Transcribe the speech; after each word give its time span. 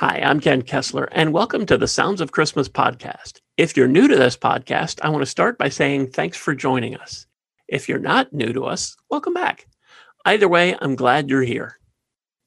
Hi, 0.00 0.20
I'm 0.24 0.38
Ken 0.38 0.62
Kessler, 0.62 1.08
and 1.10 1.32
welcome 1.32 1.66
to 1.66 1.76
the 1.76 1.88
Sounds 1.88 2.20
of 2.20 2.30
Christmas 2.30 2.68
podcast. 2.68 3.40
If 3.56 3.76
you're 3.76 3.88
new 3.88 4.06
to 4.06 4.14
this 4.14 4.36
podcast, 4.36 5.00
I 5.02 5.08
want 5.08 5.22
to 5.22 5.26
start 5.26 5.58
by 5.58 5.70
saying 5.70 6.12
thanks 6.12 6.36
for 6.36 6.54
joining 6.54 6.94
us. 6.94 7.26
If 7.66 7.88
you're 7.88 7.98
not 7.98 8.32
new 8.32 8.52
to 8.52 8.64
us, 8.64 8.94
welcome 9.10 9.34
back. 9.34 9.66
Either 10.24 10.48
way, 10.48 10.76
I'm 10.80 10.94
glad 10.94 11.28
you're 11.28 11.42
here. 11.42 11.80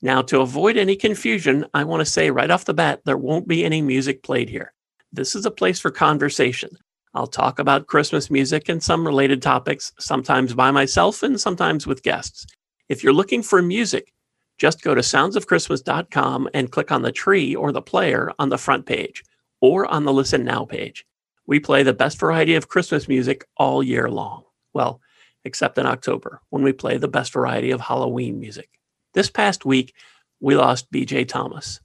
Now, 0.01 0.21
to 0.21 0.39
avoid 0.39 0.77
any 0.77 0.95
confusion, 0.95 1.65
I 1.73 1.83
want 1.83 1.99
to 1.99 2.05
say 2.05 2.31
right 2.31 2.49
off 2.49 2.63
the 2.63 2.73
bat 2.73 3.01
there 3.03 3.17
won't 3.17 3.49
be 3.49 3.65
any 3.65 3.81
music 3.81 4.23
played 4.23 4.47
here. 4.47 4.71
This 5.11 5.35
is 5.35 5.45
a 5.45 5.51
place 5.51 5.77
for 5.77 5.91
conversation. 5.91 6.69
I'll 7.13 7.27
talk 7.27 7.59
about 7.59 7.87
Christmas 7.87 8.31
music 8.31 8.69
and 8.69 8.81
some 8.81 9.05
related 9.05 9.41
topics, 9.41 9.91
sometimes 9.99 10.53
by 10.53 10.71
myself 10.71 11.21
and 11.21 11.37
sometimes 11.37 11.85
with 11.85 12.01
guests. 12.01 12.45
If 12.87 13.03
you're 13.03 13.11
looking 13.11 13.43
for 13.43 13.61
music, 13.61 14.13
just 14.61 14.83
go 14.83 14.93
to 14.93 15.01
soundsofchristmas.com 15.01 16.47
and 16.53 16.71
click 16.71 16.91
on 16.91 17.01
the 17.01 17.11
tree 17.11 17.55
or 17.55 17.71
the 17.71 17.81
player 17.81 18.31
on 18.37 18.49
the 18.49 18.59
front 18.59 18.85
page 18.85 19.23
or 19.59 19.87
on 19.87 20.05
the 20.05 20.13
Listen 20.13 20.43
Now 20.43 20.65
page. 20.65 21.03
We 21.47 21.59
play 21.59 21.81
the 21.81 21.93
best 21.93 22.19
variety 22.19 22.53
of 22.53 22.67
Christmas 22.67 23.07
music 23.07 23.43
all 23.57 23.81
year 23.81 24.07
long. 24.07 24.43
Well, 24.71 25.01
except 25.45 25.79
in 25.79 25.87
October 25.87 26.41
when 26.51 26.61
we 26.61 26.73
play 26.73 26.97
the 26.97 27.07
best 27.07 27.33
variety 27.33 27.71
of 27.71 27.81
Halloween 27.81 28.39
music. 28.39 28.69
This 29.15 29.31
past 29.31 29.65
week, 29.65 29.95
we 30.39 30.55
lost 30.55 30.91
BJ 30.91 31.27
Thomas. 31.27 31.79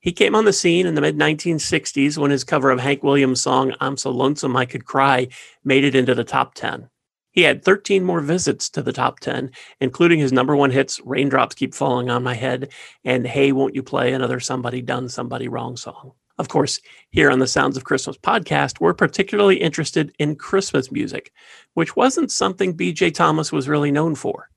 He 0.00 0.10
came 0.10 0.34
on 0.34 0.46
the 0.46 0.54
scene 0.54 0.86
in 0.86 0.94
the 0.94 1.02
mid 1.02 1.18
1960s 1.18 2.16
when 2.16 2.30
his 2.30 2.44
cover 2.44 2.70
of 2.70 2.80
Hank 2.80 3.02
Williams' 3.02 3.42
song 3.42 3.74
I'm 3.78 3.98
So 3.98 4.10
Lonesome 4.10 4.56
I 4.56 4.64
Could 4.64 4.86
Cry 4.86 5.28
made 5.64 5.84
it 5.84 5.94
into 5.94 6.14
the 6.14 6.24
top 6.24 6.54
10. 6.54 6.88
He 7.32 7.42
had 7.42 7.64
13 7.64 8.04
more 8.04 8.20
visits 8.20 8.68
to 8.70 8.82
the 8.82 8.92
top 8.92 9.18
10, 9.20 9.50
including 9.80 10.18
his 10.18 10.32
number 10.32 10.54
one 10.54 10.70
hits, 10.70 11.00
Raindrops 11.00 11.54
Keep 11.54 11.74
Falling 11.74 12.10
on 12.10 12.22
My 12.22 12.34
Head, 12.34 12.70
and 13.04 13.26
Hey, 13.26 13.52
Won't 13.52 13.74
You 13.74 13.82
Play 13.82 14.12
Another 14.12 14.38
Somebody 14.38 14.82
Done 14.82 15.08
Somebody 15.08 15.48
Wrong 15.48 15.76
song. 15.76 16.12
Of 16.38 16.48
course, 16.48 16.80
here 17.10 17.30
on 17.30 17.38
the 17.38 17.46
Sounds 17.46 17.76
of 17.76 17.84
Christmas 17.84 18.18
podcast, 18.18 18.80
we're 18.80 18.92
particularly 18.92 19.56
interested 19.56 20.14
in 20.18 20.36
Christmas 20.36 20.92
music, 20.92 21.32
which 21.72 21.96
wasn't 21.96 22.30
something 22.30 22.76
BJ 22.76 23.12
Thomas 23.12 23.50
was 23.50 23.68
really 23.68 23.90
known 23.90 24.14
for. 24.14 24.50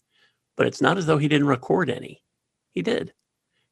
But 0.57 0.67
it's 0.67 0.81
not 0.81 0.97
as 0.97 1.05
though 1.05 1.17
he 1.17 1.29
didn't 1.29 1.47
record 1.47 1.89
any. 1.89 2.23
He 2.71 2.81
did. 2.81 3.13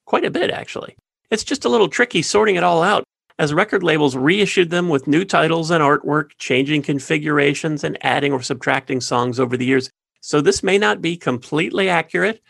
Quite 0.05 0.25
a 0.25 0.31
bit, 0.31 0.49
actually. 0.49 0.95
It's 1.29 1.43
just 1.43 1.65
a 1.65 1.69
little 1.69 1.89
tricky 1.89 2.21
sorting 2.21 2.55
it 2.55 2.63
all 2.63 2.83
out 2.83 3.03
as 3.39 3.53
record 3.53 3.83
labels 3.83 4.15
reissued 4.15 4.69
them 4.69 4.89
with 4.89 5.07
new 5.07 5.25
titles 5.25 5.71
and 5.71 5.83
artwork, 5.83 6.31
changing 6.37 6.81
configurations 6.81 7.83
and 7.83 7.97
adding 8.01 8.31
or 8.31 8.41
subtracting 8.41 9.01
songs 9.01 9.39
over 9.39 9.57
the 9.57 9.65
years. 9.65 9.89
So 10.21 10.39
this 10.39 10.63
may 10.63 10.77
not 10.77 11.01
be 11.01 11.17
completely 11.17 11.89
accurate, 11.89 12.41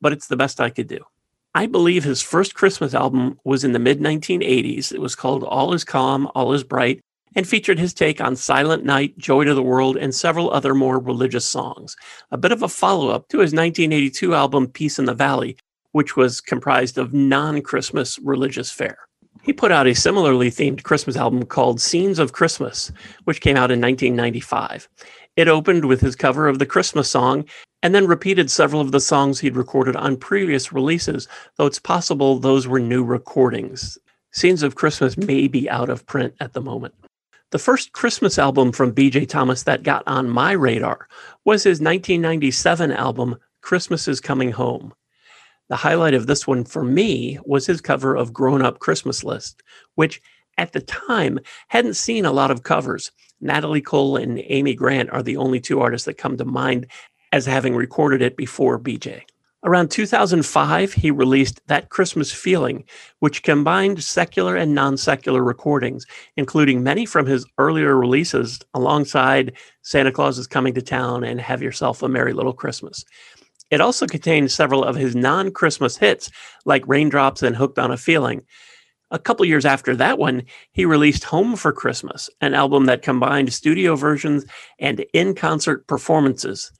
but 0.00 0.12
it's 0.12 0.26
the 0.26 0.36
best 0.36 0.60
I 0.60 0.70
could 0.70 0.88
do. 0.88 0.98
I 1.54 1.66
believe 1.66 2.02
his 2.02 2.22
first 2.22 2.54
Christmas 2.54 2.94
album 2.94 3.38
was 3.44 3.62
in 3.62 3.72
the 3.72 3.78
mid 3.78 4.00
1980s. 4.00 4.90
It 4.92 5.00
was 5.00 5.14
called 5.14 5.44
All 5.44 5.74
Is 5.74 5.84
Calm, 5.84 6.28
All 6.34 6.54
Is 6.54 6.64
Bright, 6.64 7.00
and 7.36 7.46
featured 7.46 7.78
his 7.78 7.92
take 7.92 8.20
on 8.20 8.36
Silent 8.36 8.84
Night, 8.84 9.16
Joy 9.18 9.44
to 9.44 9.54
the 9.54 9.62
World, 9.62 9.96
and 9.96 10.14
several 10.14 10.50
other 10.50 10.74
more 10.74 10.98
religious 10.98 11.44
songs. 11.44 11.94
A 12.30 12.38
bit 12.38 12.52
of 12.52 12.62
a 12.62 12.68
follow 12.68 13.10
up 13.10 13.28
to 13.28 13.38
his 13.38 13.52
1982 13.52 14.34
album 14.34 14.66
Peace 14.66 14.98
in 14.98 15.04
the 15.04 15.14
Valley, 15.14 15.58
which 15.92 16.16
was 16.16 16.40
comprised 16.40 16.96
of 16.96 17.12
non 17.12 17.60
Christmas 17.60 18.18
religious 18.18 18.70
fare. 18.70 18.98
He 19.42 19.52
put 19.52 19.72
out 19.72 19.88
a 19.88 19.94
similarly 19.94 20.50
themed 20.50 20.84
Christmas 20.84 21.16
album 21.16 21.44
called 21.44 21.80
Scenes 21.80 22.20
of 22.20 22.32
Christmas, 22.32 22.92
which 23.24 23.40
came 23.40 23.56
out 23.56 23.72
in 23.72 23.80
1995. 23.80 24.88
It 25.34 25.48
opened 25.48 25.84
with 25.86 26.00
his 26.00 26.14
cover 26.14 26.46
of 26.46 26.60
the 26.60 26.66
Christmas 26.66 27.10
song 27.10 27.44
and 27.82 27.92
then 27.92 28.06
repeated 28.06 28.50
several 28.50 28.80
of 28.80 28.92
the 28.92 29.00
songs 29.00 29.40
he'd 29.40 29.56
recorded 29.56 29.96
on 29.96 30.16
previous 30.16 30.72
releases, 30.72 31.26
though 31.56 31.66
it's 31.66 31.80
possible 31.80 32.38
those 32.38 32.68
were 32.68 32.78
new 32.78 33.02
recordings. 33.02 33.98
Scenes 34.30 34.62
of 34.62 34.76
Christmas 34.76 35.16
may 35.16 35.48
be 35.48 35.68
out 35.68 35.90
of 35.90 36.06
print 36.06 36.34
at 36.38 36.52
the 36.52 36.60
moment. 36.60 36.94
The 37.50 37.58
first 37.58 37.92
Christmas 37.92 38.38
album 38.38 38.70
from 38.70 38.94
BJ 38.94 39.28
Thomas 39.28 39.64
that 39.64 39.82
got 39.82 40.04
on 40.06 40.30
my 40.30 40.52
radar 40.52 41.08
was 41.44 41.64
his 41.64 41.80
1997 41.80 42.92
album, 42.92 43.36
Christmas 43.60 44.06
is 44.06 44.20
Coming 44.20 44.52
Home. 44.52 44.94
The 45.68 45.76
highlight 45.76 46.14
of 46.14 46.26
this 46.26 46.46
one 46.46 46.64
for 46.64 46.84
me 46.84 47.38
was 47.44 47.66
his 47.66 47.80
cover 47.80 48.16
of 48.16 48.32
Grown 48.32 48.62
Up 48.62 48.78
Christmas 48.78 49.24
List, 49.24 49.62
which 49.94 50.20
at 50.58 50.72
the 50.72 50.80
time 50.80 51.38
hadn't 51.68 51.94
seen 51.94 52.24
a 52.24 52.32
lot 52.32 52.50
of 52.50 52.62
covers. 52.62 53.10
Natalie 53.40 53.80
Cole 53.80 54.16
and 54.16 54.40
Amy 54.46 54.74
Grant 54.74 55.10
are 55.10 55.22
the 55.22 55.36
only 55.36 55.60
two 55.60 55.80
artists 55.80 56.06
that 56.06 56.18
come 56.18 56.36
to 56.36 56.44
mind 56.44 56.86
as 57.32 57.46
having 57.46 57.74
recorded 57.74 58.22
it 58.22 58.36
before 58.36 58.78
BJ. 58.78 59.22
Around 59.64 59.92
2005, 59.92 60.92
he 60.92 61.12
released 61.12 61.60
That 61.68 61.88
Christmas 61.88 62.32
Feeling, 62.32 62.82
which 63.20 63.44
combined 63.44 64.02
secular 64.02 64.56
and 64.56 64.74
non 64.74 64.96
secular 64.96 65.42
recordings, 65.44 66.04
including 66.36 66.82
many 66.82 67.06
from 67.06 67.26
his 67.26 67.46
earlier 67.58 67.96
releases 67.96 68.58
alongside 68.74 69.52
Santa 69.82 70.10
Claus 70.10 70.36
is 70.36 70.48
Coming 70.48 70.74
to 70.74 70.82
Town 70.82 71.22
and 71.22 71.40
Have 71.40 71.62
Yourself 71.62 72.02
a 72.02 72.08
Merry 72.08 72.32
Little 72.32 72.52
Christmas. 72.52 73.04
It 73.72 73.80
also 73.80 74.06
contained 74.06 74.52
several 74.52 74.84
of 74.84 74.96
his 74.96 75.16
non 75.16 75.50
Christmas 75.50 75.96
hits, 75.96 76.30
like 76.66 76.86
Raindrops 76.86 77.42
and 77.42 77.56
Hooked 77.56 77.78
on 77.78 77.90
a 77.90 77.96
Feeling. 77.96 78.42
A 79.10 79.18
couple 79.18 79.46
years 79.46 79.64
after 79.64 79.96
that 79.96 80.18
one, 80.18 80.42
he 80.72 80.84
released 80.84 81.24
Home 81.24 81.56
for 81.56 81.72
Christmas, 81.72 82.28
an 82.42 82.52
album 82.52 82.84
that 82.84 83.00
combined 83.00 83.50
studio 83.50 83.96
versions 83.96 84.44
and 84.78 85.04
in 85.14 85.34
concert 85.34 85.86
performances. 85.86 86.70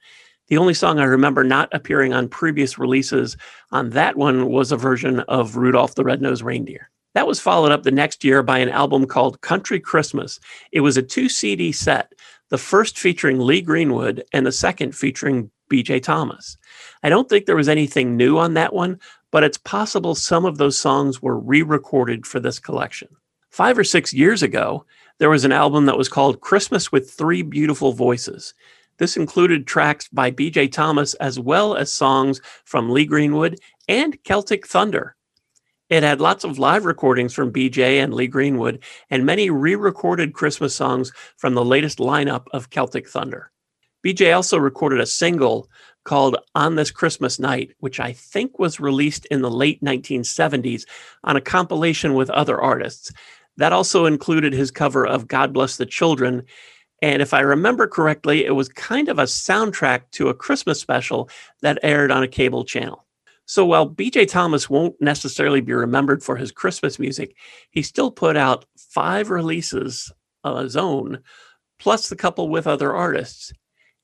The 0.49 0.57
only 0.57 0.75
song 0.75 0.99
I 0.99 1.05
remember 1.05 1.43
not 1.43 1.67
appearing 1.73 2.13
on 2.13 2.29
previous 2.29 2.77
releases 2.77 3.37
on 3.71 3.89
that 3.91 4.15
one 4.15 4.49
was 4.49 4.71
a 4.71 4.77
version 4.77 5.21
of 5.21 5.55
Rudolph 5.55 5.95
the 5.95 6.03
Red-Nosed 6.03 6.43
Reindeer. 6.43 6.91
That 7.15 7.25
was 7.25 7.39
followed 7.39 7.71
up 7.71 7.81
the 7.81 7.91
next 7.91 8.23
year 8.23 8.43
by 8.43 8.59
an 8.59 8.69
album 8.69 9.07
called 9.07 9.41
Country 9.41 9.79
Christmas. 9.79 10.39
It 10.71 10.81
was 10.81 10.97
a 10.97 11.01
two 11.01 11.27
CD 11.27 11.71
set, 11.71 12.13
the 12.49 12.59
first 12.59 12.99
featuring 12.99 13.39
Lee 13.39 13.61
Greenwood 13.61 14.23
and 14.31 14.45
the 14.45 14.51
second 14.51 14.95
featuring 14.95 15.49
BJ 15.69 16.01
Thomas. 16.01 16.57
I 17.03 17.09
don't 17.09 17.29
think 17.29 17.45
there 17.45 17.55
was 17.55 17.69
anything 17.69 18.15
new 18.15 18.37
on 18.37 18.53
that 18.53 18.73
one, 18.73 18.99
but 19.31 19.43
it's 19.43 19.57
possible 19.57 20.15
some 20.15 20.45
of 20.45 20.57
those 20.57 20.77
songs 20.77 21.21
were 21.21 21.39
re 21.39 21.61
recorded 21.61 22.25
for 22.25 22.39
this 22.39 22.59
collection. 22.59 23.09
Five 23.49 23.77
or 23.77 23.83
six 23.83 24.13
years 24.13 24.43
ago, 24.43 24.85
there 25.19 25.29
was 25.29 25.45
an 25.45 25.51
album 25.51 25.85
that 25.85 25.97
was 25.97 26.09
called 26.09 26.41
Christmas 26.41 26.91
with 26.91 27.11
Three 27.11 27.41
Beautiful 27.41 27.93
Voices. 27.93 28.53
This 28.97 29.17
included 29.17 29.65
tracks 29.65 30.07
by 30.09 30.31
BJ 30.31 30.71
Thomas 30.71 31.13
as 31.15 31.39
well 31.39 31.75
as 31.75 31.91
songs 31.91 32.41
from 32.65 32.89
Lee 32.89 33.05
Greenwood 33.05 33.59
and 33.87 34.21
Celtic 34.23 34.67
Thunder. 34.67 35.15
It 35.89 36.03
had 36.03 36.21
lots 36.21 36.43
of 36.43 36.59
live 36.59 36.85
recordings 36.85 37.33
from 37.33 37.53
BJ 37.53 38.03
and 38.03 38.13
Lee 38.13 38.27
Greenwood 38.27 38.83
and 39.09 39.25
many 39.25 39.49
re 39.49 39.75
recorded 39.75 40.33
Christmas 40.33 40.75
songs 40.75 41.11
from 41.37 41.53
the 41.53 41.63
latest 41.63 41.99
lineup 41.99 42.45
of 42.51 42.69
Celtic 42.69 43.07
Thunder. 43.07 43.51
BJ 44.03 44.35
also 44.35 44.57
recorded 44.57 44.99
a 44.99 45.05
single 45.05 45.69
called 46.03 46.37
On 46.55 46.75
This 46.75 46.91
Christmas 46.91 47.39
Night, 47.39 47.71
which 47.79 47.99
I 47.99 48.11
think 48.11 48.59
was 48.59 48.79
released 48.79 49.25
in 49.27 49.41
the 49.41 49.51
late 49.51 49.81
1970s 49.81 50.85
on 51.23 51.37
a 51.37 51.41
compilation 51.41 52.13
with 52.13 52.29
other 52.29 52.59
artists. 52.59 53.11
That 53.57 53.71
also 53.71 54.05
included 54.05 54.51
his 54.51 54.71
cover 54.71 55.05
of 55.07 55.27
God 55.27 55.53
Bless 55.53 55.77
the 55.77 55.85
Children. 55.85 56.43
And 57.01 57.21
if 57.21 57.33
I 57.33 57.41
remember 57.41 57.87
correctly, 57.87 58.45
it 58.45 58.51
was 58.51 58.67
kind 58.69 59.07
of 59.07 59.19
a 59.19 59.23
soundtrack 59.23 60.11
to 60.11 60.29
a 60.29 60.33
Christmas 60.33 60.81
special 60.81 61.29
that 61.61 61.79
aired 61.83 62.11
on 62.11 62.23
a 62.23 62.27
cable 62.27 62.65
channel. 62.65 63.05
So 63.45 63.65
while 63.65 63.89
BJ 63.89 64.27
Thomas 64.27 64.69
won't 64.69 64.95
necessarily 65.01 65.61
be 65.61 65.73
remembered 65.73 66.23
for 66.23 66.35
his 66.35 66.51
Christmas 66.51 66.97
music, 66.97 67.35
he 67.71 67.81
still 67.81 68.09
put 68.09 68.35
out 68.35 68.65
five 68.77 69.29
releases 69.29 70.11
of 70.43 70.57
his 70.59 70.75
own, 70.75 71.19
plus 71.79 72.09
the 72.09 72.15
couple 72.15 72.49
with 72.49 72.67
other 72.67 72.93
artists. 72.93 73.53